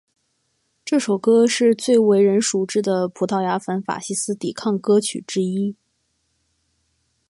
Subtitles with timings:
[0.83, 5.75] 这首歌是最为人熟知的葡萄牙反法西斯抵抗歌曲之一。